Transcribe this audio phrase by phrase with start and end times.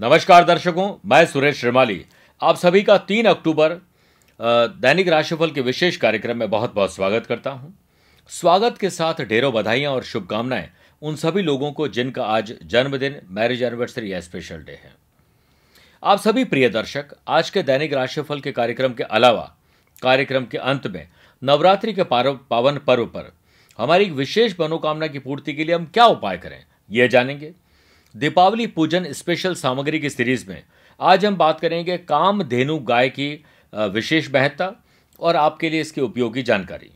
[0.00, 2.04] नमस्कार दर्शकों, मैं सुरेश श्रीमाली।
[2.40, 3.72] आप सभी का तीन अक्टूबर
[4.40, 7.72] दैनिक राशिफल के विशेष कार्यक्रम में बहुत बहुत स्वागत करता हूँ।
[8.30, 10.68] स्वागत के साथ ढेरों बधाइयाँ और शुभकामनाएँ
[11.02, 14.92] उन सभी लोगों को जिनका आज जन्मदिन, मैरिज एनिवर्सरी या स्पेशल डे है।
[16.02, 19.54] आप सभी प्रिय दर्शक, आज के दैनिक राशिफल के कार्यक्रम के अलावा,
[20.02, 21.06] कार्यक्रम के अंत में,
[21.42, 23.32] नवरात्रि के पावन पर्व पर,
[23.78, 27.54] हमारी विशेष मनोकामना की पूर्ति के लिए हम क्या उपाय करें यह जानेंगे।
[28.14, 30.62] दीपावली पूजन स्पेशल सामग्री की सीरीज़ में।
[31.00, 34.70] आज हम बात करेंगे काम धेनु गाय की विशेष महत्ता
[35.20, 36.90] और आपके लिए इसकी उपयोगी जानकारी।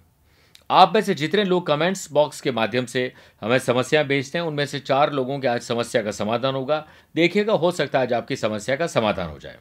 [0.70, 4.64] आप में से जितने लोग कमेंट्स बॉक्स के माध्यम से हमें समस्याएँ भेजते हैं, उनमें
[4.66, 8.36] से चार लोगों के आज समस्या का समाधान होगा। देखिएगा, हो सकता है आज आपकी
[8.36, 9.56] समस्या का समाधान हो जाए।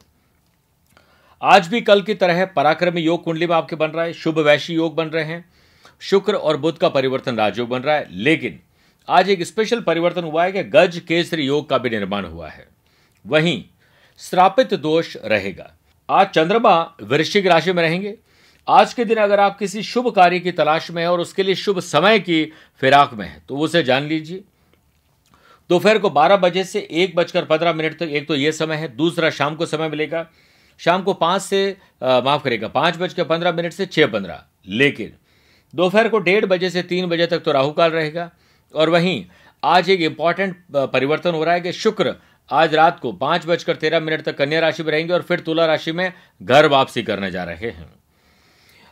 [1.42, 4.74] आज भी कल की तरह पराक्रमी योग कुंडली में आपके बन रहा है, शुभ वैशी
[4.74, 5.44] योग बन रहे हैं,
[6.02, 8.60] शुक्र और बुद्ध का परिवर्तन राजयोग बन रहा है, लेकिन
[9.08, 12.68] आज एक स्पेशल परिवर्तन हुआ है कि गज केसरी योग का भी निर्माण हुआ है।
[13.26, 13.64] वहीं
[14.20, 15.72] श्रापित दोष रहेगा।
[16.10, 18.14] आज चंद्रमा वृश्चिक राशि में रहेंगे।
[18.68, 21.56] आज के दिन अगर आप किसी शुभ कार्य की तलाश में है और उसके लिए
[21.56, 22.44] शुभ समय की
[22.82, 24.44] फिराक में है तो उसे जान लीजिए।
[25.70, 28.76] दोपहर को 12 बजे से एक बजकर पंद्रह मिनट तक तो एक तो यह समय
[28.76, 30.26] है, दूसरा शाम को समय मिलेगा।
[30.80, 35.14] शाम को पाँच से माफ़ करेगा, पाँच बजकर पंद्रह मिनट से छह पंद्रह। लेकिन
[35.74, 38.30] दोपहर को डेढ़ बजे से तीन बजे तक तो राहुकाल रहेगा।
[38.78, 39.24] और वहीं
[39.64, 42.16] आज एक इंपॉर्टेंट परिवर्तन हो रहा है कि शुक्र
[42.50, 45.66] आज रात को पाँच बजकर तेरह मिनट तक कन्या राशि में रहेंगे और फिर तुला
[45.66, 46.12] राशि में
[46.42, 47.90] घर वापसी करने जा रहे हैं।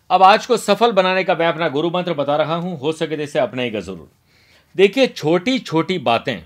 [0.09, 3.17] अब आज को सफल बनाने का मैं अपना गुरु मंत्र बता रहा हूँ, हो सके
[3.17, 4.09] तो इसे अपनाएगा ज़रूर।
[4.75, 6.41] देखिए छोटी छोटी बातें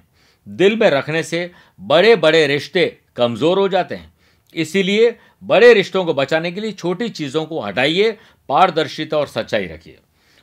[0.48, 4.14] दिल में रखने से बड़े बड़े रिश्ते कमज़ोर हो जाते हैं।
[4.56, 8.12] इसीलिए बड़े रिश्तों को बचाने के लिए छोटी चीज़ों को हटाइए,
[8.50, 9.98] पारदर्शिता और सच्चाई रखिए।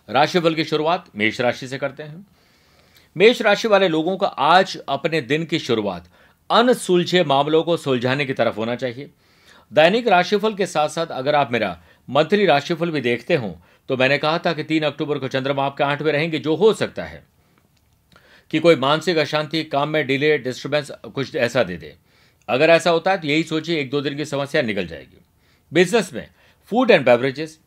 [0.09, 2.27] राशिफल की शुरुआत मेष राशि से करते हैं।
[3.17, 6.09] मेष राशि वाले लोगों का आज अपने दिन की शुरुआत
[6.51, 9.11] अनसुलझे मामलों को सुलझाने की तरफ़ होना चाहिए।
[9.73, 11.79] दैनिक राशिफल के साथ साथ अगर आप मेरा
[12.09, 13.57] मंथली राशिफल भी देखते हो
[13.89, 17.05] तो मैंने कहा था कि तीन अक्टूबर को चंद्रमा आपके आठवें रहेंगे, जो हो सकता
[17.05, 17.25] है
[18.51, 21.95] कि कोई मानसिक अशांति, काम में डिले डिस्टर्बेंस कुछ ऐसा दे दे।
[22.49, 25.25] अगर ऐसा होता है तो यही सोचिए, एक दो दिन की समस्या निकल जाएगी।
[25.73, 26.29] बिज़नेस में
[26.73, 27.59] food and beverages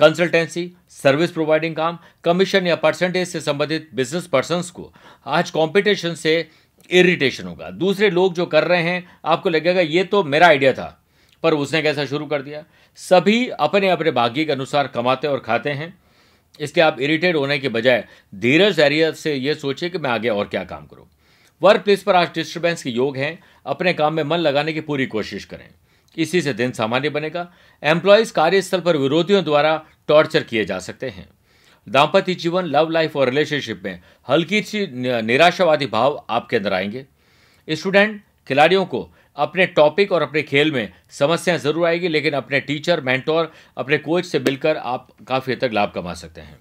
[0.00, 0.70] consultancy,
[1.02, 4.92] service providing काम, कमीशन या परसेंटेज से संबंधित बिज़नेस पर्सन को।
[5.26, 6.48] आज कॉम्पिटिशन से
[6.90, 11.02] इरिटेशन होगा। दूसरे लोग जो कर रहे हैं, आपको लगेगा ये तो मेरा आइडिया था,
[11.42, 12.64] पर उसने कैसा शुरू कर दिया?
[12.98, 15.94] सभी अपने अपने भाग्य के अनुसार कमाते और खाते हैं।
[16.60, 20.48] इसलिए आप इरिटेट होने के बजाय धीरज एरिया से ये सोचिए कि मैं आगे और
[20.48, 21.06] क्या काम करूँ।
[21.62, 25.06] वर्क प्लेस पर आज डिस्टर्बेंस के योग हैं। अपने काम में मन लगाने की पूरी
[25.06, 25.68] कोशिश करें।
[26.16, 27.50] इसी से दिन सामान्य बनेगा।
[27.82, 29.76] एम्प्लॉयज़ कार्यस्थल पर विरोधियों द्वारा
[30.08, 31.28] टॉर्चर किए जा सकते हैं।
[31.86, 34.86] दाम्पत्य जीवन लव लाइफ और रिलेशनशिप में हल्की सी
[35.22, 37.04] निराशावादी भाव आपके अंदर आएँगे।
[37.68, 43.00] स्टूडेंट खिलाड़ियों को अपने टॉपिक और अपने खेल में समस्याएँ ज़रूर आएगी, लेकिन अपने टीचर
[43.00, 46.58] मेंटोर अपने कोच से मिलकर आप काफ़ी हद तक लाभ कमा सकते हैं।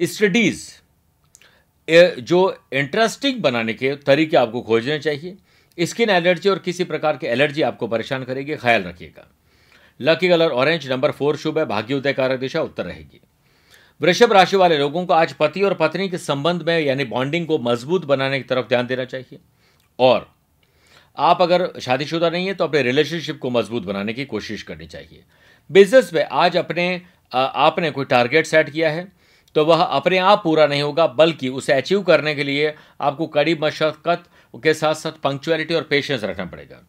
[0.00, 0.70] स्टडीज़
[2.20, 2.38] जो
[2.72, 5.36] इंटरेस्टिंग बनाने के तरीके आपको खोजने चाहिए।
[5.78, 9.26] स्किन एलर्जी और किसी प्रकार की एलर्जी आपको परेशान करेगी, ख्याल रखिएगा।
[10.00, 13.20] Lucky colour orange, number four शुभ है भाग्योदय कारक दिशा, उत्तर रहेगी।
[14.00, 17.58] वृषभ राशि वाले लोगों को आज पति और पत्नी के संबंध में, यानी बॉन्डिंग को
[17.58, 19.38] मज़बूत बनाने की तरफ़ ध्यान देना चाहिए।
[19.98, 20.34] और
[21.16, 25.22] आप अगर शादीशुदा नहीं है तो अपने रिलेशनशिप को मज़बूत बनाने की कोशिश करनी चाहिए।
[25.70, 29.06] बिज़नेस में आज अपने आपने कोई टारगेट सेट किया है?
[29.56, 33.54] तो वह अपने आप पूरा नहीं होगा, बल्कि उसे अचीव करने के लिए आपको कड़ी
[33.54, 34.24] मशक्क़त
[34.54, 36.82] के साथ साथ पंक्चुअलिटी और पेशेंस रखना पड़ेगा।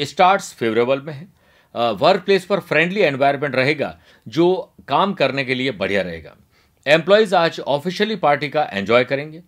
[0.00, 1.26] स्टार्ट्स फेवरेबल में है।
[1.74, 3.98] वर्क प्लेस पर फ्रेंडली एनवायरनमेंट रहेगा,
[4.28, 6.36] जो काम करने के लिए बढ़िया रहेगा।
[6.86, 9.42] एम्प्लॉयज़ आज ऑफिशियली पार्टी का एंजॉय करेंगे।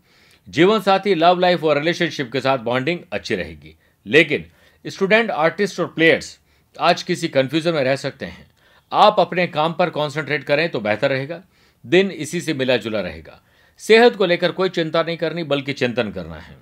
[0.49, 4.44] जीवन साथी लव लाइफ और रिलेशनशिप के साथ बॉन्डिंग अच्छी रहेगी। लेकिन
[4.84, 6.39] स्टूडेंट आर्टिस्ट और प्लेयर्स
[6.81, 8.47] आज किसी कंफ्यूजन में रह सकते हैं।
[8.93, 11.43] आप अपने काम पर कॉन्सेंट्रेट करें तो बेहतर रहेगा।
[11.87, 13.41] दिन इसी से मिला जुला रहेगा।
[13.81, 16.57] सेहत को लेकर कोई चिंता नहीं करनी, बल्कि चिंतन करना है।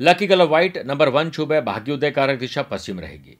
[0.00, 3.38] Lucky colour white number one शुभ है, भाग्योदय कारक दिशा पश्चिम रहेगी।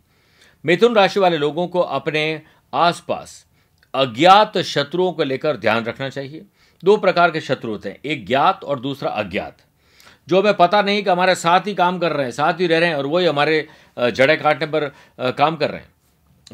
[0.64, 2.42] मिथुन राशि वाले लोगों को अपने
[2.74, 3.46] आसपास
[3.94, 6.42] अज्ञात शत्रुओं को लेकर ध्यान रखना चाहिए।
[6.84, 9.58] दो प्रकार के शत्रु होते हैं, एक ज्ञात और दूसरा अज्ञात।
[10.28, 12.78] जो हमें पता नहीं कि हमारे साथ ही काम कर रहे हैं, साथ ही रह
[12.78, 13.66] रहे हैं और वही हमारे
[13.98, 14.88] जड़े काटने पर
[15.32, 15.88] काम कर रहे हैं।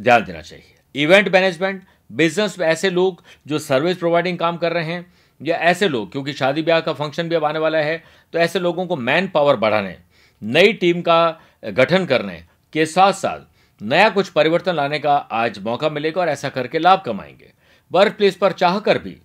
[0.00, 1.82] ध्यान देना चाहिए। इवेंट मैनेजमेंट
[2.14, 5.06] बिज़नेस में ऐसे लोग जो सर्विस प्रोवाइडिंग काम कर रहे हैं,
[5.40, 8.02] या ऐसे लोग, क्योंकि शादी ब्याह का फ़ंक्शन भी अब आने वाला है
[8.32, 9.96] तो ऐसे लोगों को मैन पावर बढ़ाने,
[10.42, 13.40] नई टीम का गठन करने के साथ साथ
[13.80, 17.52] नया कुछ परिवर्तन लाने का आज मौका मिलेगा और ऐसा करके लाभ कमाएँगे।
[17.90, 19.16] वर्क प्लेस पर चाह कर भी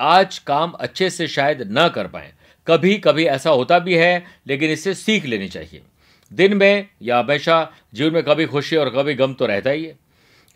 [0.00, 2.32] आज काम अच्छे से शायद न कर पाए।
[2.66, 5.82] कभी कभी ऐसा होता भी है, लेकिन इससे सीख लेनी चाहिए।
[6.30, 9.96] दिन में या हमेशा जीवन में कभी खुशी और कभी गम तो रहता ही है।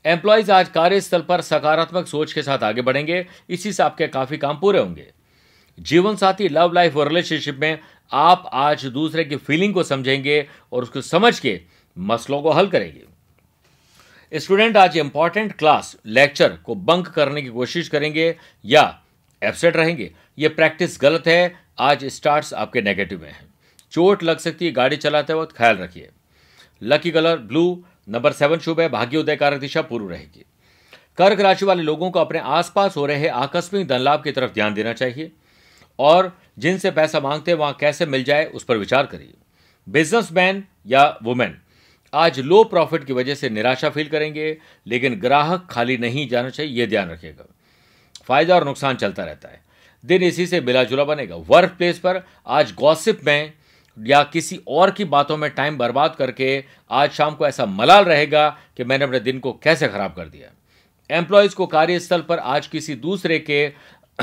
[0.05, 4.59] एम्प्लॉयज़ आज कार्यस्थल पर सकारात्मक सोच के साथ आगे बढ़ेंगे। इसी से आपके काफ़ी काम
[4.61, 5.07] पूरे होंगे।
[5.81, 7.79] जीवन साथी लव लाइफ और रिलेशनशिप में
[8.13, 11.61] आप आज दूसरे की फीलिंग को समझेंगे और उसको समझ के
[11.99, 18.37] मसलों को हल करेंगे। स्टूडेंट आज इंपॉर्टेंट क्लास लेक्चर को बंक करने की कोशिश करेंगे
[18.65, 19.03] या
[19.43, 23.47] एबसेंट रहेंगे। ये प्रैक्टिस गलत है। आज स्टार्ट्स आपके नेगेटिव में है।
[23.93, 26.09] चोट लग सकती है, गाड़ी चलाते वक्त ख्याल रखिए।
[26.83, 30.45] Lucky colour blue number seven शुभ है भाग्योदय कारक दिशा पूर्व रहेगी।
[31.19, 34.75] कर्क राशि वाले लोगों को अपने आसपास हो रहे आकस्मिक धन लाभ की तरफ़ ध्यान
[34.75, 35.33] देना चाहिए
[35.99, 39.35] और जिनसे पैसा मांगते हैं, वहाँ कैसे मिल जाए, उस पर विचार करिए।
[39.89, 41.59] बिजनेसमैन या वुमेन,
[42.13, 44.57] आज लो प्रॉफिट की वजह से निराशा फील करेंगे,
[44.87, 47.47] लेकिन ग्राहक खाली नहीं जाना चाहिए यह ध्यान रखिएगा।
[48.25, 49.61] फ़ायदा और नुकसान चलता रहता है।
[50.05, 53.53] दिन इसी से मिला जुला बनेगा। वर्क प्लेस पर आज गॉसिप में
[53.97, 58.49] या किसी और की बातों में टाइम बर्बाद करके आज शाम को ऐसा मलाल रहेगा
[58.77, 60.51] कि मैंने अपने दिन को कैसे खराब कर दिया।
[61.11, 63.67] एम्प्लॉयज़ को कार्यस्थल पर आज किसी दूसरे के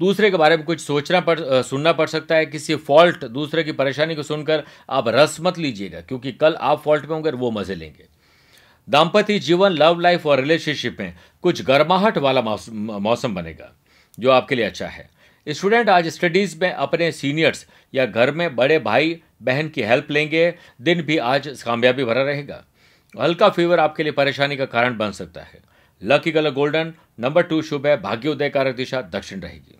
[0.00, 3.72] दूसरे के बारे में कुछ सोचना पड़ सुनना पड़ सकता है। किसी फॉल्ट दूसरे की
[3.72, 7.74] परेशानी को सुनकर आप रस मत लीजिएगा, क्योंकि कल आप फॉल्ट में होंगे वो मज़े
[7.74, 8.06] लेंगे।
[8.88, 11.14] दाम्पत्य जीवन लव लाइफ और रिलेशनशिप में
[11.44, 13.72] कुछ गर्माहट वाला मौसम बनेगा,
[14.18, 15.08] जो आपके लिए अच्छा है।
[15.50, 20.54] स्टूडेंट आज स्टडीज़ में अपने सीनियर्स या घर में बड़े भाई बहन की हेल्प लेंगे,
[20.80, 22.64] दिन भी आज कामयाबी भरा रहेगा।
[23.20, 25.60] हल्का फीवर आपके लिए परेशानी का कारण बन सकता है।
[26.02, 29.78] Lucky colour golden number two शुभ है, भाग्योदय कारक दिशा दक्षिण रहेगी।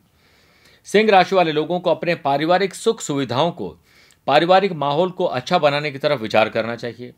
[0.85, 3.79] सिंह राशि वाले लोगों को अपने पारिवारिक सुख सुविधाओं को,
[4.27, 7.13] पारिवारिक माहौल को अच्छा बनाने की तरफ़ विचार करना चाहिए।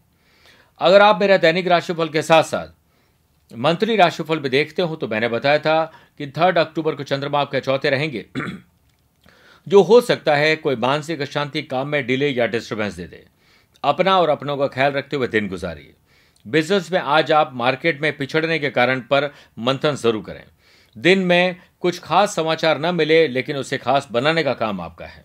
[0.79, 2.80] अगर आप मेरा दैनिक राशिफल के साथ साथ
[3.53, 5.85] मंथली राशिफल भी देखते हो तो मैंने बताया था
[6.19, 8.25] कि थर्ड अक्टूबर को चंद्रमा आपके चौथे रहेंगे।
[9.67, 13.25] जो हो सकता है कोई मानसिक अशांति काम में डिले या डिस्टर्बेंस दे दे।
[13.85, 15.95] अपना और अपनों का ख्याल रखते हुए दिन गुजारिए।
[16.47, 20.45] बिज़नेस में आज आप मार्केट में पिछड़ने के कारण पर मंथन ज़रूर करें।
[20.97, 25.25] दिन में कुछ खास समाचार न मिले, लेकिन उसे खास बनाने का काम आपका है।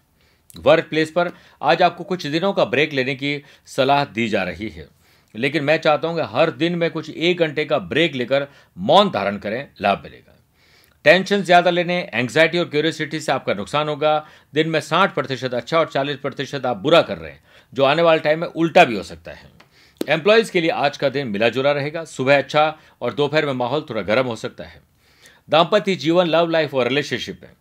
[0.55, 1.31] वर्क प्लेस पर
[1.61, 4.87] आज आपको कुछ दिनों का ब्रेक लेने की सलाह दी जा रही है।
[5.35, 8.47] लेकिन मैं चाहता हूँ कि हर दिन में कुछ एक घंटे का ब्रेक लेकर
[8.77, 10.31] मौन धारण करें, लाभ मिलेगा।
[11.05, 14.17] टेंशन ज़्यादा लेने एंग्जाइटी और क्यूरियोसिटी से आपका नुकसान होगा।
[14.53, 17.41] दिन में साठ प्रतिशत अच्छा और चालीस प्रतिशत आप बुरा कर रहे हैं,
[17.73, 19.53] जो आने वाले टाइम में उल्टा भी हो सकता है।
[20.01, 23.85] एम्प्लॉयज़ के लिए आज का दिन मिला जुला रहेगा। सुबह अच्छा और दोपहर में माहौल
[23.89, 24.81] थोड़ा गर्म हो सकता है।
[25.49, 27.53] दाम्पत्य जीवन लव लाइफ और रिलेशनशिप है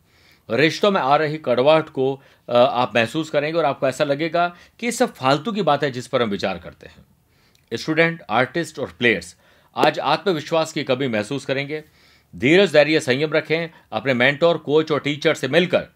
[0.48, 2.12] रिश्तों में आ रही कड़वाहट को
[2.48, 4.46] आप महसूस करेंगे और आपको ऐसा लगेगा
[4.80, 7.04] कि ये सब फालतू की बात है जिस पर हम विचार करते हैं।
[7.72, 9.36] स्टूडेंट, आर्टिस्ट और प्लेयर्स,
[9.76, 11.82] आज आत्मविश्वास की कमी महसूस करेंगे।
[12.36, 15.86] धीरज, धैर्य, संयम रखें, अपने मेंटोर, कोच और टीचर से मिलकर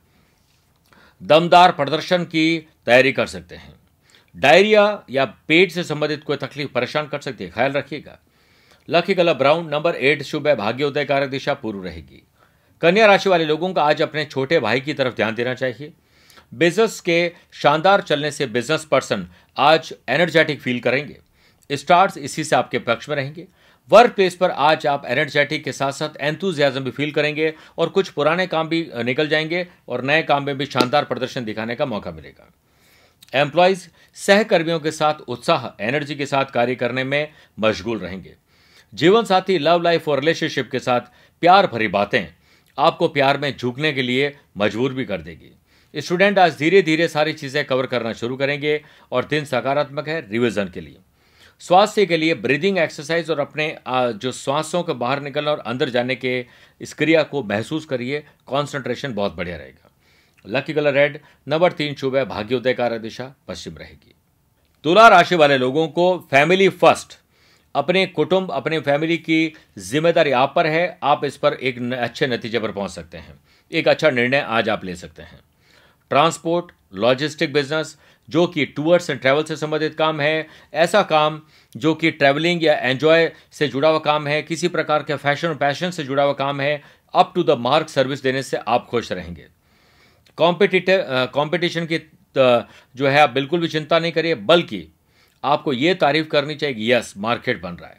[1.23, 3.75] दमदार प्रदर्शन की तैयारी कर सकते हैं।
[4.37, 8.19] डायरिया या पेट से संबंधित कोई तकलीफ़ परेशान कर सकती है, ख्याल रखिएगा।
[8.89, 12.23] Lucky colour brown, number eight, शुभ है, भाग्योदय कारक दिशा पूर्व रहेगी।
[12.81, 15.93] कन्या राशि वाले लोगों का आज अपने छोटे भाई की तरफ़ ध्यान देना चाहिए।
[16.55, 21.19] बिज़नेस के शानदार चलने से बिज़नेस पर्सन आज एनर्जेटिक फील करेंगे।
[21.73, 23.47] स्टार्स इसी से आपके पक्ष में रहेंगे।
[23.91, 28.09] वर्क प्लेस पर आज आप एनर्जेटिक के साथ साथ एंथुजियाजम भी फील करेंगे और कुछ
[28.09, 32.11] पुराने काम भी निकल जाएँगे और नए काम में भी शानदार प्रदर्शन दिखाने का मौका
[32.11, 32.53] मिलेगा।
[33.35, 38.35] एम्प्लॉयज़, सहकर्मियों के साथ उत्साह, एनर्जी के साथ कार्य करने में मशगूल रहेंगे।
[38.95, 41.01] जीवन साथी लव लाइफ और रिलेशनशिप के साथ
[41.41, 42.27] प्यार भरी बातें
[42.79, 47.33] आपको प्यार में झुकने के लिए मजबूर भी कर देगी। स्टूडेंट आज धीरे धीरे सारी
[47.33, 50.97] चीज़ें कवर करना शुरू करेंगे और दिन सकारात्मक है, रिविजन के लिए।
[51.63, 56.17] स्वास्थ्य के लिए ब्रीदिंग एक्सरसाइज और अपने जो श्वासों के बाहर निकलना और अंदर जाने
[56.17, 56.45] के
[56.81, 59.91] इस क्रिया को महसूस करिए कॉन्सेंट्रेशन बहुत बढ़िया रहेगा।
[60.45, 64.15] लकी कलर रेड नंबर तीन शुभ है, भाग्योदय कार दिशा, पश्चिम रहेगी।
[64.85, 67.19] तुला राशि वाले लोगों को फैमिली फ़र्स्ट
[67.75, 72.59] अपने कुटुंब, अपने फैमिली की ज़िम्मेदारी आप पर है, आप इस पर एक अच्छे नतीजे
[72.59, 73.39] पर पहुँच सकते हैं।
[73.71, 75.41] एक अच्छा निर्णय आज आप ले सकते हैं।
[76.11, 77.97] ट्रांसपोर्ट लॉजिस्टिक बिज़नेस
[78.29, 81.41] जो कि टूर्स एंड ट्रैवल से संबंधित काम है, ऐसा काम
[81.75, 85.55] जो कि ट्रैवलिंग या एंजॉय से जुड़ा हुआ काम है, किसी प्रकार के फ़ैशन और
[85.57, 86.83] पैशन से जुड़ा हुआ काम है
[87.15, 89.47] up to the mark service देने से आप खुश रहेंगे।
[90.39, 91.05] कॉम्पिटिटिव
[91.35, 91.99] कॉम्पिटिशन की
[92.37, 94.87] जो है, आप बिल्कुल भी चिंता नहीं करिए, बल्कि
[95.45, 97.97] आपको ये तारीफ़ करनी चाहिए कि यस मार्केट बन रहा है।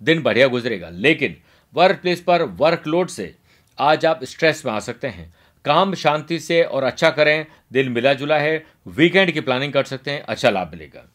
[0.00, 1.36] दिन बढ़िया गुजरेगा, लेकिन
[1.74, 3.34] वर्क प्लेस पर वर्कलोड से
[3.78, 5.32] आज आप स्ट्रेस में आ सकते हैं।
[5.64, 10.10] काम शांति से और अच्छा करें, दिल मिला जुला है वीकेंड की प्लानिंग कर सकते
[10.10, 11.08] हैं अच्छा लाभ मिलेगा।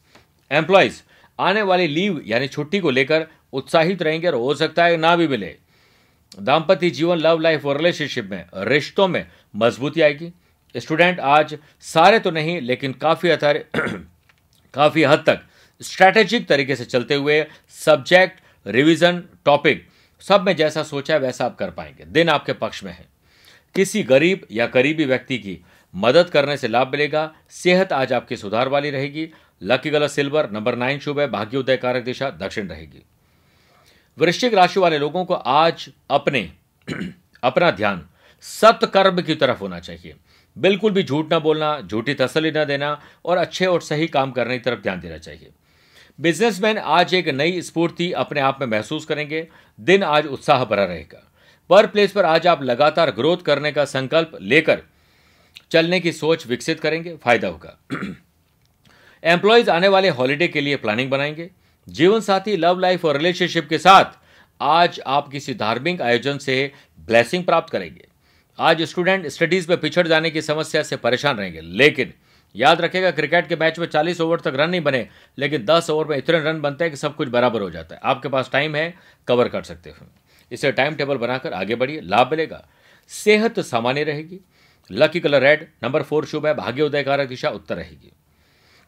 [0.50, 1.02] एम्प्लॉयज़
[1.38, 5.28] आने वाली लीव यानी छुट्टी को लेकर उत्साहित रहेंगे और हो सकता है ना भी
[5.28, 5.54] मिले।
[6.38, 9.26] दाम्पत्य जीवन लव लाइफ और रिलेशनशिप में, रिश्तों में
[9.56, 10.32] मजबूती आएगी।
[10.74, 13.28] स्टूडेंट आज सारे तो नहीं, लेकिन काफ़ी
[14.74, 15.40] काफ़ी हद तक
[15.80, 17.44] स्ट्रैटेजिक तरीके से चलते हुए
[17.84, 19.86] सब्जेक्ट रिवीजन टॉपिक
[20.20, 23.17] सब में जैसा सोचा है वैसा आप कर पाएँगे। दिन आपके पक्ष में है।
[23.74, 28.68] किसी गरीब या करीबी व्यक्ति की मदद करने से लाभ मिलेगा। सेहत आज आपकी सुधार
[28.68, 29.30] वाली रहेगी।
[29.62, 33.02] लकी गलत सिल्वर नंबर नाइन शुभ है। भाग्योदय कारक दिशा दक्षिण रहेगी।
[34.18, 36.52] वृश्चिक राशि वाले लोगों को आज अपने,
[37.42, 38.08] अपना ध्यान
[38.40, 40.14] सत्कर्म की तरफ़ होना चाहिए।
[40.58, 44.58] बिल्कुल भी झूठ ना बोलना, झूठी तसली न देना और अच्छे और सही काम करने
[44.58, 45.50] की तरफ़ ध्यान देना चाहिए।
[46.20, 49.48] बिजनेसमैन आज एक नई स्फूर्ति अपने आप में महसूस करेंगे।
[49.80, 51.32] दिन आज उत्साह भरा रहेगा।
[51.70, 54.82] पर प्लेस पर आज आप लगातार ग्रोथ करने का संकल्प लेकर
[55.70, 57.78] चलने की सोच विकसित करेंगे, फ़ायदा होगा।
[59.24, 61.50] एम्प्लॉयज़ आने वाले हॉलीडे के लिए प्लानिंग बनाएँगे।
[61.88, 64.04] जीवन साथी लव लाइफ और रिलेशनशिप के साथ
[64.60, 68.08] आज आप किसी धार्मिक आयोजन से ब्लेसिंग प्राप्त करेंगे।
[68.58, 72.12] आज स्टूडेंट स्टडीज़ में पिछड़ जाने की समस्या से परेशान रहेंगे। लेकिन
[72.56, 75.08] याद रखेगा क्रिकेट के मैच में 40 ओवर तक रन नहीं बने,
[75.38, 78.00] लेकिन 10 ओवर में इतने रन बनते हैं कि सब कुछ बराबर हो जाता है।
[78.04, 78.94] आपके पास टाइम है
[79.28, 80.06] कवर कर सकते हो।
[80.52, 82.64] इसे टाइम टेबल बनाकर आगे बढ़िए, लाभ मिलेगा।
[83.10, 84.40] सेहत सामान्य रहेगी।
[84.90, 88.12] Lucky colour red number four शुभ है, भाग्य उदयकारक दिशा उत्तर रहेगी।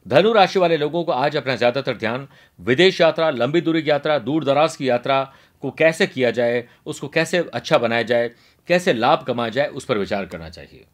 [0.06, 2.26] धनु राशि वाले लोगों को आज अपना ज़्यादातर ध्यान
[2.58, 5.22] विदेश यात्रा, लंबी दूरी की यात्रा, दूर दराज की यात्रा
[5.62, 8.30] को कैसे किया जाए, उसको कैसे अच्छा बनाया जाए,
[8.68, 10.84] कैसे लाभ कमाया जाए, उस पर विचार करना चाहिए।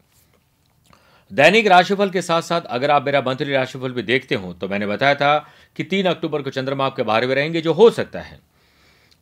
[1.30, 4.86] दैनिक राशिफल के साथ साथ अगर आप मेरा मंथली राशिफल भी देखते हो तो मैंने
[4.86, 5.38] बताया था
[5.76, 8.38] कि तीन अक्टूबर को चंद्रमा आपके में रहेंगे, जो हो सकता है।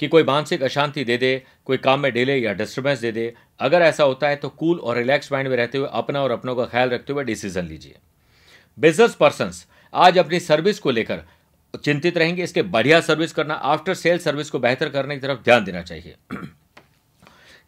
[0.04, 3.82] कि कोई मानसिक अशांति दे दे, कोई काम में डिले या डिस्टर्बेंस दे दे। अगर
[3.82, 6.64] ऐसा होता है तो कूल और रिलैक्स माइंड में रहते हुए अपना और अपनों का
[6.64, 7.94] ख्याल रखते हुए डिसीज़न लीजिए।
[8.78, 9.50] बिज़नेस पर्सन
[9.92, 11.22] आज अपनी सर्विस को लेकर
[11.74, 15.64] चिंतित रहेंगे। इसके बढ़िया सर्विस करना आफ्टर सेल सर्विस को बेहतर करने की तरफ़ ध्यान
[15.64, 16.14] देना चाहिए।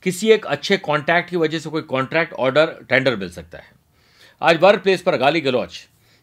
[0.02, 3.70] किसी एक अच्छे कॉन्टैक्ट की वजह से कोई कॉन्ट्रैक्ट ऑर्डर टेंडर मिल सकता है।
[4.42, 5.78] आज वर्क प्लेस पर गाली गलौच,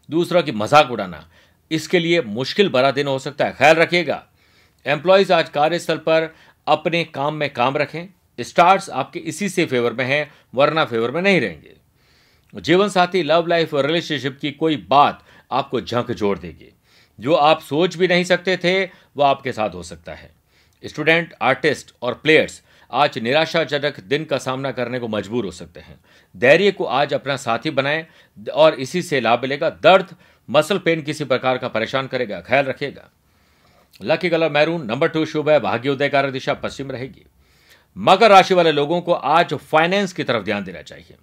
[0.10, 1.28] दूसरों की मज़ाक उड़ाना,
[1.72, 4.24] इसके लिए मुश्किल भरा दिन हो सकता है। ख्याल रखिएगा।
[4.86, 6.36] एम्प्लॉयज़ आज कार्यस्थल पर
[6.68, 11.22] अपने काम में काम रखें। स्टार्स आपके इसी से फेवर में हैं, वरना फेवर में
[11.22, 11.74] नहीं रहेंगे।
[12.56, 16.74] जीवन साथी लव लाइफ और रिलेशनशिप की कोई बात आपको झंक जोड़ देगी।
[17.20, 20.32] जो आप सोच भी नहीं सकते थे वह आपके साथ हो सकता है।
[20.86, 22.62] स्टूडेंट आर्टिस्ट और प्लेयर्स
[22.92, 26.00] आज निराशाजनक दिन का सामना करने को मजबूर हो सकते हैं।
[26.38, 28.08] धैर्य को आज अपना साथी बनाएँ
[28.54, 30.16] और इसी से लाभ मिलेगा। दर्द
[30.50, 33.10] मसल पेन किसी प्रकार का परेशान करेगा, ख्याल रखिएगा।
[34.02, 37.26] Lucky colour maroon, number two शुभ है भाग्योदय कारक दिशा पश्चिम रहेगी।
[37.98, 41.16] मकर राशि वाले लोगों को आज फाइनेंस की तरफ़ ध्यान देना चाहिए।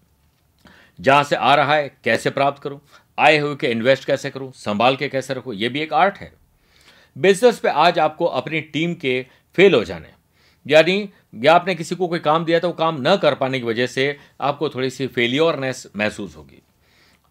[0.98, 2.80] जहाँ से आ रहा है, कैसे प्राप्त करूँ,
[3.18, 6.32] आए हुए के इन्वेस्ट कैसे करूँ, संभाल के कैसे रखूँ यह भी एक आर्ट है।
[7.16, 10.08] बिज़नेस पे आज आपको अपनी टीम के फेल हो जाने।
[10.66, 13.66] यानी, या आपने किसी को कोई काम दिया तो वो काम न कर पाने की
[13.66, 16.62] वजह से आपको थोड़ी सी फेलियोरनेस महसूस होगी।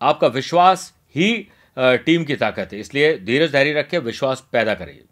[0.02, 5.04] आपका विश्वास ही टीम की ताकत है। इसलिए धीरज धैर्य रखें, विश्वास पैदा करिए।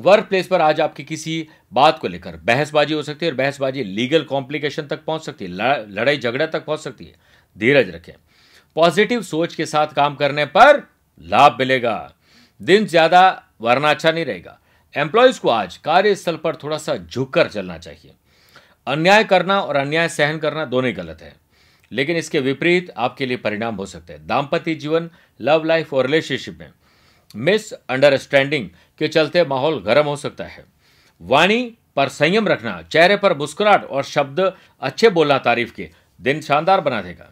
[0.00, 3.82] वर्क प्लेस पर आज आपकी किसी बात को लेकर बहसबाजी हो सकती है और बहसबाजी
[3.84, 5.50] लीगल कॉम्प्लिकेशन तक पहुँच सकती है
[5.90, 7.14] लड़ाई झगड़ा तक पहुँच सकती है।
[7.56, 8.12] धीरज रखें।
[8.76, 10.82] पॉजिटिव सोच के साथ काम करने पर
[11.20, 12.12] लाभ मिलेगा।
[12.60, 13.22] दिन ज़्यादा
[13.60, 14.58] वरना अच्छा नहीं रहेगा।
[14.94, 18.14] एम्प्लॉयज़ को आज कार्यस्थल पर थोड़ा सा झुककर चलना चाहिए।
[18.86, 21.34] अन्याय करना और अन्याय सहन करना दोनों ही गलत है।
[21.92, 25.10] लेकिन इसके विपरीत आपके लिए परिणाम हो सकते हैं। दाम्पत्य जीवन
[25.40, 26.70] लव लाइफ और रिलेशनशिप में
[27.36, 30.64] मिस अंडरस्टैंडिंग के चलते माहौल गर्म हो सकता है।
[31.20, 36.80] वाणी पर संयम रखना, चेहरे पर मुस्कुराहट और शब्द अच्छे बोलना तारीफ़ के दिन शानदार
[36.80, 37.30] बना देगा।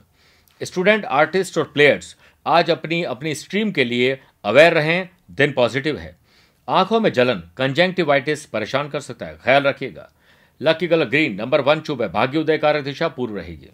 [0.62, 2.16] स्टूडेंट, आर्टिस्ट और प्लेयर्स
[2.46, 6.16] आज अपनी अपनी स्ट्रीम के लिए अवेयर रहें, दिन पॉजिटिव है।
[6.68, 10.12] आँखों में जलन कंजेंक्टिवाइटिस परेशान कर सकता है, ख्याल रखिएगा।
[10.62, 13.70] Lucky colour green number one चुप है, भाग्योदय कार्य दिशा पूर्व रहेगी।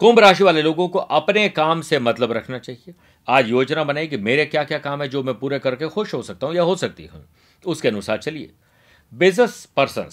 [0.00, 2.94] कुंभ राशि वाले लोगों को अपने काम से मतलब रखना चाहिए।
[3.28, 6.22] आज योजना बनाई कि मेरे क्या क्या काम है जो मैं पूरे करके खुश हो
[6.22, 7.28] सकता हूँ या हो सकती हूँ।
[7.66, 8.50] उसके अनुसार चलिए।
[9.14, 10.08] बिज़नेस पर्सन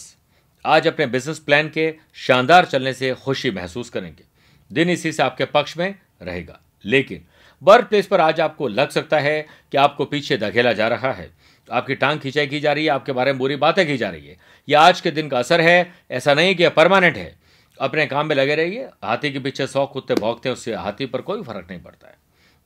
[0.66, 4.24] आज अपने बिज़नेस प्लान के शानदार चलने से खुशी महसूस करेंगे।
[4.72, 7.24] दिन इसी से आपके पक्ष में रहेगा। लेकिन
[7.64, 11.32] वर्क प्लेस पर आज आपको लग सकता है कि आपको पीछे धकेला जा रहा है।
[11.72, 14.28] आपकी टांग खिंचाई की जा रही है, आपके बारे में बुरी बातें की जा रही
[14.28, 14.38] है।
[14.70, 17.43] यह आज के दिन का असर है, ऐसा नहीं कि यह परमानेंट है।
[17.82, 21.22] अपने काम में लगे रहिए। हाथी के पीछे सौ कुत्ते भोगते हैं, उससे हाथी पर
[21.22, 22.18] कोई फ़र्क नहीं पड़ता है।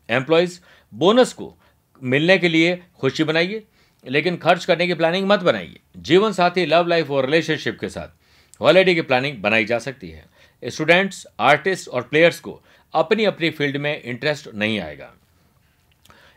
[0.09, 0.59] एम्प्लॉयज़
[0.93, 1.55] बोनस को
[2.03, 3.63] मिलने के लिए खुशी बनाइए
[4.05, 8.61] लेकिन खर्च करने की प्लानिंग मत बनाइए। जीवन साथी लव लाइफ और रिलेशनशिप के साथ
[8.61, 10.25] हॉलीडे की प्लानिंग बनाई जा सकती है।
[10.63, 12.61] स्टूडेंट्स आर्टिस्ट और प्लेयर्स को
[12.93, 15.13] अपनी अपनी फ़ील्ड में इंटरेस्ट नहीं आएगा।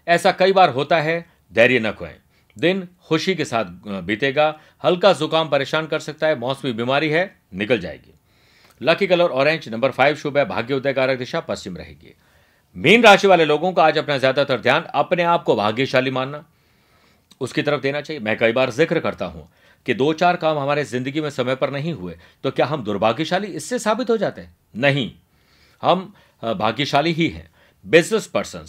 [0.08, 2.16] ऐसा कई बार होता है, धैर्य न खोएँ।
[2.58, 3.64] दिन खुशी के साथ
[4.04, 8.14] बीतेगा, हल्का जुकाम परेशान कर सकता है, मौसमी बीमारी है, निकल जाएगी।
[8.80, 12.14] Lucky colour orange number five शुभ है भाग्य उदय कारक दिशा, पश्चिम रहेगी।
[12.76, 16.44] मीन राशि वाले लोगों का आज अपना ज़्यादातर ध्यान अपने आप को भाग्यशाली मानना,
[17.40, 19.48] उसकी तरफ़ देना चाहिए। मैं कई बार ज़िक्र करता हूँ
[19.86, 23.46] कि दो चार काम हमारे ज़िंदगी में समय पर नहीं हुए तो क्या हम दुर्भाग्यशाली
[23.48, 24.54] इससे साबित हो जाते हैं?
[24.76, 25.10] नहीं।
[25.82, 27.48] हम भाग्यशाली ही हैं।
[27.84, 28.66] बिज़नेस पर्सन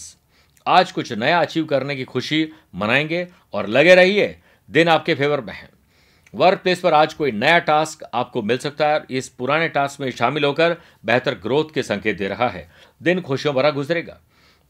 [0.65, 4.35] आज कुछ नया अचीव करने की खुशी मनाएँगे और लगे रहिए,
[4.69, 5.69] दिन आपके फेवर में है।
[6.33, 10.09] वर्क प्लेस पर आज कोई नया टास्क आपको मिल सकता है इस पुराने टास्क में
[10.11, 12.69] शामिल होकर बेहतर ग्रोथ के संकेत दे रहा है।
[13.01, 14.19] दिन खुशियों भरा गुजरेगा।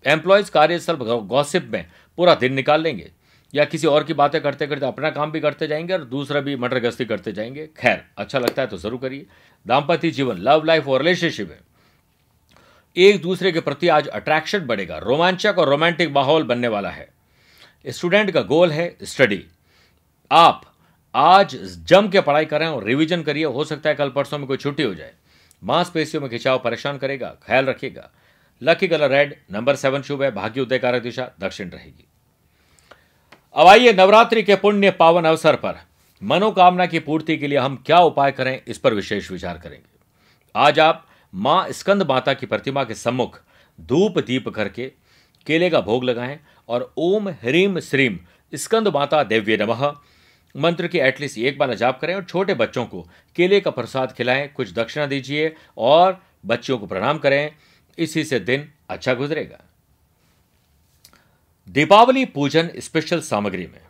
[0.06, 1.86] एम्प्लॉयज़ कार्यस्थल गॉसिप में
[2.18, 3.12] पूरा दिन निकाल लेंगे
[3.54, 6.56] या किसी और की बातें करते करते अपना काम भी करते जाएँगे और दूसरा भी
[6.56, 9.26] मटर गस्ती करते जाएँगे। खैर अच्छा लगता है तो ज़रूर करिए।
[9.66, 11.60] दाम्पत्य जीवन लव लाइफ और रिलेशनशिप है।
[12.96, 17.08] एक दूसरे के प्रति आज अट्रैक्शन बढ़ेगा। रोमांचक और रोमांटिक माहौल बनने वाला है।
[17.86, 19.44] स्टूडेंट का गोल है स्टडी
[20.32, 20.66] आप
[21.16, 21.56] आज
[21.88, 24.84] जम के पढ़ाई करें और रिवीजन करिए। हो सकता है कल परसों में कोई छुट्टी
[24.84, 25.14] हो जाए।
[25.64, 28.10] मांसपेशियों में खिंचाव परेशान करेगा। ख्याल रखिएगा।
[28.62, 32.08] Lucky colour red number seven शुभ है। भाग्य उदय कारक दिशा, दक्षिण रहेगी।
[33.56, 35.80] अब आइए नवरात्रि के पुण्य पावन अवसर पर।
[36.22, 39.90] मनोकामना की पूर्ति के लिए हम क्या उपाय करें, इस पर विशेष विचार करेंगे।
[40.56, 43.40] आज आप माँ स्कंद माता की प्रतिमा के सम्मुख
[43.80, 44.92] धूप दीप करके
[45.48, 46.40] केले का भोग लगाएँ
[46.70, 48.20] और ओम ह्रीम श्रीम
[48.54, 49.96] स्कंद माता देव्य नमः।
[50.56, 53.02] मंत्र की एटलीस्ट एक बार जाप करें और छोटे बच्चों को
[53.36, 57.52] केले का प्रसाद खिलाएँ, कुछ दक्षिणा दीजिए और बच्चों को प्रणाम करें।
[57.98, 59.64] इसी से दिन अच्छा गुजरेगा।
[61.68, 63.82] दीपावली पूजन स्पेशल सामग्री में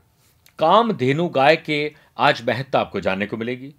[0.59, 3.73] काम धेनु गाय के आज महत्ता आपको जानने को मिलेगी।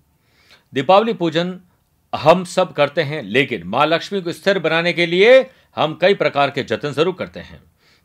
[0.73, 1.59] दीपावली पूजन
[2.13, 5.41] हम सब करते हैं, लेकिन माँ लक्ष्मी को स्थिर बनाने के लिए
[5.77, 7.63] हम कई प्रकार के जतन ज़रूर करते हैं।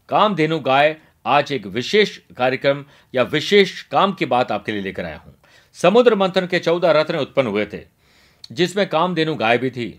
[0.09, 0.95] काम धेनु गाय
[1.27, 5.33] आज एक विशेष कार्यक्रम या विशेष काम की बात आपके लिए लेकर आया हूँ।
[5.77, 7.79] समुद्र मंथन के चौदह रत्न उत्पन्न हुए थे,
[8.51, 9.89] जिसमें काम धेनु गाय भी थी।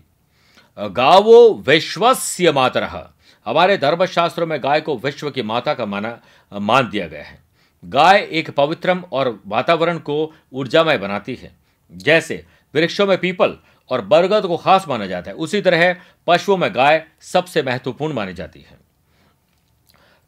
[0.77, 3.03] गावो विश्वस्य मातरहा
[3.45, 6.19] हमारे धर्मशास्त्रों में गाय को विश्व की माता का माना,
[6.51, 7.39] मान दिया गया है।
[7.83, 11.55] गाय एक पवित्रम और वातावरण को ऊर्जामय बनाती है,
[11.91, 13.57] जैसे वृक्षों में पीपल
[13.89, 15.95] और बरगद को खास माना जाता है। उसी तरह
[16.27, 18.78] पशुओं में गाय सबसे महत्वपूर्ण मानी जाती है।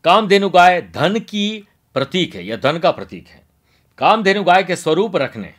[0.04, 3.42] कामधेनु गाय धन की प्रतीक है, या धन का प्रतीक है।
[4.00, 5.54] कामधेनु गाय के स्वरूप रखने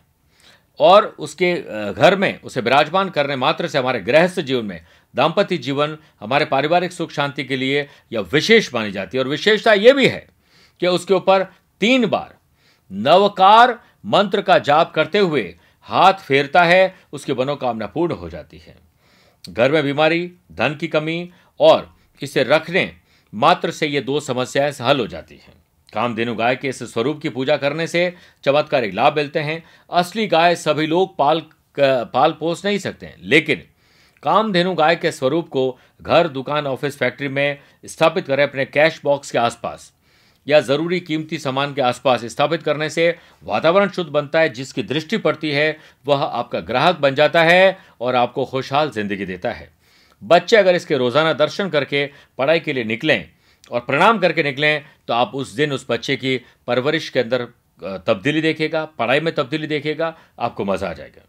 [0.81, 1.55] और उसके
[1.93, 6.93] घर में उसे विराजमान करने मात्र से हमारे गृहस्थ जीवन में दाम्पत्य जीवन, हमारे पारिवारिक
[6.93, 10.27] सुख शांति के लिए यह विशेष मानी जाती है। और विशेषता यह भी है
[10.81, 11.47] कि उसके ऊपर
[11.81, 12.35] तीन बार
[12.91, 15.43] नवकार मंत्र का जाप करते हुए
[15.87, 18.75] हाथ फेरता है, उसकी मनोकामना पूर्ण हो जाती है।
[19.49, 22.85] घर में बीमारी, धन की कमी और इसे रखने
[23.33, 25.55] मात्र से ये दो समस्याएँ हल हो जाती हैं।
[25.93, 28.15] कामधेनु गाय के इस स्वरूप की पूजा करने से
[28.45, 31.43] चमत्कारिक लाभ मिलते हैं। असली गाय सभी लोग पाल
[31.79, 33.63] पाल पोस नहीं सकते हैं। लेकिन
[34.23, 39.31] कामधेनु गाय के स्वरूप को घर, दुकान, ऑफ़िस, फैक्ट्री में स्थापित करें अपने कैश बॉक्स
[39.31, 39.93] के आसपास
[40.47, 45.17] या ज़रूरी कीमती सामान के आसपास स्थापित करने से वातावरण शुद्ध बनता है। जिसकी दृष्टि
[45.17, 49.71] पड़ती है, वह आपका ग्राहक बन जाता है और आपको खुशहाल ज़िंदगी देता है।
[50.23, 52.07] बच्चे अगर इसके रोज़ाना दर्शन करके
[52.39, 53.29] पढ़ाई के लिए निकलें
[53.71, 57.47] और प्रणाम करके निकलें तो आप उस दिन उस बच्चे की परवरिश के अंदर
[58.07, 61.23] तब्दीली देखेगा, पढ़ाई में तब्दीली देखेगा, आपको मज़ा आ जाएगा।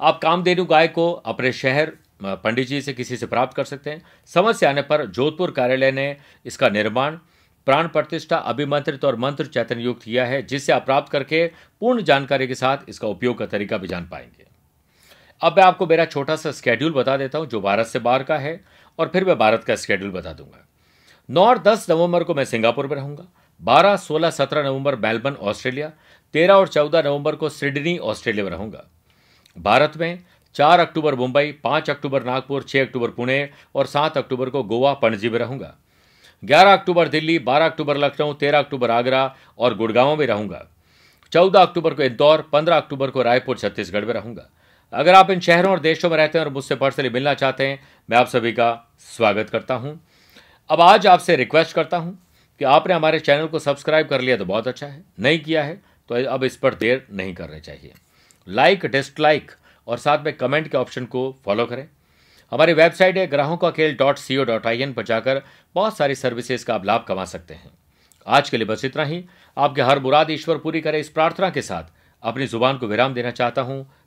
[0.00, 4.02] आप कामधेनु गाय को अपने शहर पंडित जी से किसी से प्राप्त कर सकते हैं।
[4.30, 7.16] समस्या आने पर जोधपुर कार्यालय ने इसका निर्माण,
[7.66, 11.46] प्राण प्रतिष्ठा, अभिमंत्रित और मंत्र चैतन्य युक्त किया है, जिससे आप प्राप्त करके
[11.82, 14.45] पूर्ण जानकारी के साथ इसका उपयोग का तरीका भी जान पाएँगे।
[15.42, 18.36] अब मैं आपको मेरा छोटा सा स्केड्यूल बता देता हूँ, जो भारत से बाहर का
[18.38, 18.60] है,
[18.98, 20.66] और फिर मैं भारत का स्केड्यूल बता दूँगा।
[21.28, 23.24] नौ और दस नवंबर को मैं सिंगापुर में रहूँगा,
[23.62, 25.92] बारह, सोलह, सत्रह नवंबर मेलबर्न, ऑस्ट्रेलिया,
[26.34, 28.84] तेरह और चौदह नवंबर को सिडनी, ऑस्ट्रेलिया में रहूँगा।
[29.56, 34.62] भारत में चार अक्टूबर मुंबई, पाँच अक्टूबर नागपुर, छह अक्टूबर पुणे और सात अक्टूबर को
[34.62, 35.74] गोवा, पणजी में रहूँगा।
[36.42, 40.66] ग्यारह अक्टूबर दिल्ली, बारह अक्टूबर लखनऊ, तेरह अक्टूबर आगरा और गुड़गांव में रहूँगा।
[41.32, 44.50] चौदह अक्टूबर को इंदौर, पंद्रह अक्टूबर को रायपुर, छत्तीसगढ़ में रहूँगा।
[44.92, 47.78] अगर आप इन शहरों और देशों में रहते हैं और मुझसे पर्सनली मिलना चाहते हैं,
[48.08, 48.68] मैं आप सभी का
[49.06, 49.98] स्वागत करता हूँ।
[50.70, 52.18] अब आज आपसे रिक्वेस्ट करता हूँ
[52.60, 55.80] कि आपने हमारे चैनल को सब्सक्राइब कर लिया तो बहुत अच्छा है, नहीं किया है
[56.10, 57.92] तो अब इस पर देर नहीं करनी चाहिए।
[58.46, 59.50] लाइक डिसलाइक
[59.86, 61.86] और साथ में कमेंट के ऑप्शन को फॉलो करें।
[62.52, 65.42] हमारी वेबसाइट है ग्राहों का खेल dot C O dot I N पर जाकर
[65.74, 67.70] बहुत सारी सर्विसेज़ का आप लाभ कमा सकते हैं।
[68.26, 69.24] आज के लिए बस इतना ही।
[69.56, 73.30] आपके हर मुराद ईश्वर पूरी करे इस प्रार्थना के साथ। अपनी ज़ुबान को विराम देना
[73.32, 73.86] चाहता हूँ।